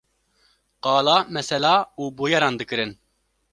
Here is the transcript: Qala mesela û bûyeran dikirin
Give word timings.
Qala 0.85 1.15
mesela 1.37 1.75
û 2.01 2.03
bûyeran 2.17 2.55
dikirin 2.61 2.91